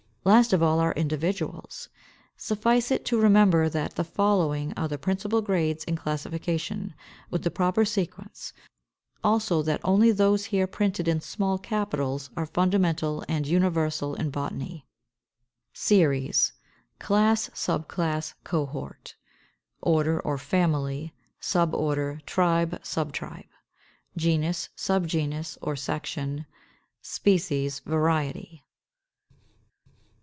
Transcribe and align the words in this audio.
Last 0.23 0.53
of 0.53 0.61
all 0.61 0.79
are 0.79 0.91
Individuals. 0.93 1.89
Suffice 2.37 2.91
it 2.91 3.03
to 3.05 3.19
remember 3.19 3.67
that 3.69 3.95
the 3.95 4.03
following 4.03 4.71
are 4.77 4.87
the 4.87 4.99
principal 4.99 5.41
grades 5.41 5.83
in 5.85 5.95
classification, 5.95 6.93
with 7.31 7.41
the 7.41 7.49
proper 7.49 7.85
sequence; 7.85 8.53
also 9.23 9.63
that 9.63 9.81
only 9.83 10.11
those 10.11 10.45
here 10.45 10.67
printed 10.67 11.07
in 11.07 11.21
small 11.21 11.57
capitals 11.57 12.29
are 12.37 12.45
fundamental 12.45 13.25
and 13.27 13.47
universal 13.47 14.13
in 14.13 14.29
botany: 14.29 14.85
SERIES, 15.73 16.53
CLASS, 16.99 17.49
Subclass, 17.55 18.35
Cohort, 18.43 19.15
ORDER, 19.81 20.19
or 20.19 20.37
FAMILY, 20.37 21.15
Suborder, 21.41 22.23
Tribe, 22.27 22.79
Subtribe, 22.83 23.49
GENUS, 24.15 24.69
Subgenus 24.75 25.57
or 25.63 25.75
Section, 25.75 26.45
SPECIES, 27.01 27.79
Variety. 27.79 28.63